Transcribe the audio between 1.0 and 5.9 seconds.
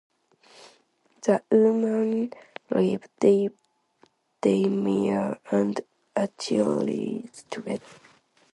The women leave Deidamia and